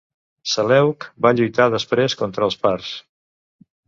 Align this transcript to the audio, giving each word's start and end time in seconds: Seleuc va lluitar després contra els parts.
Seleuc 0.51 1.05
va 1.25 1.31
lluitar 1.39 1.67
després 1.73 2.15
contra 2.21 2.47
els 2.47 2.57
parts. 2.65 2.91